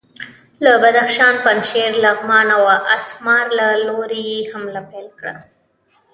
له 0.63 0.73
بدخشان، 0.83 1.33
پنجشیر، 1.45 1.91
لغمان 2.05 2.47
او 2.57 2.63
اسمار 2.97 3.45
له 3.59 3.67
لوري 3.87 4.21
یې 4.31 4.39
حمله 4.51 4.81
پیل 4.91 5.07
کړه. 5.19 5.33